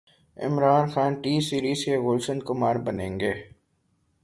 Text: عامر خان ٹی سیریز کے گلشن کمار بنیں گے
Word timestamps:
عامر 0.37 0.63
خان 0.93 1.11
ٹی 1.21 1.33
سیریز 1.47 1.79
کے 1.85 1.95
گلشن 2.05 2.37
کمار 2.47 2.75
بنیں 2.85 3.19
گے 3.19 3.33